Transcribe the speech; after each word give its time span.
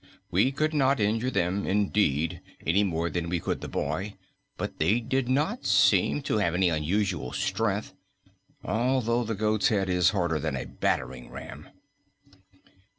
"We 0.31 0.51
could 0.51 0.73
not 0.73 0.99
injure 0.99 1.29
them, 1.29 1.67
indeed, 1.67 2.41
any 2.65 2.83
more 2.83 3.07
than 3.11 3.29
we 3.29 3.39
could 3.39 3.61
the 3.61 3.67
boy, 3.67 4.15
but 4.57 4.79
they 4.79 4.99
did 4.99 5.29
not 5.29 5.67
seem 5.67 6.23
to 6.23 6.39
have 6.39 6.55
any 6.55 6.69
unusual 6.69 7.33
strength, 7.33 7.93
although 8.63 9.23
the 9.23 9.35
goat's 9.35 9.67
head 9.67 9.89
is 9.89 10.09
harder 10.09 10.39
than 10.39 10.55
a 10.55 10.65
battering 10.65 11.29
ram." 11.29 11.69